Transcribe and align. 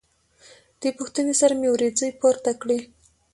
دې 0.81 0.89
پوښتنې 0.97 1.33
سره 1.41 1.53
مې 1.59 1.69
وروځې 1.71 2.09
پورته 2.19 2.51
کړې. 2.61 2.79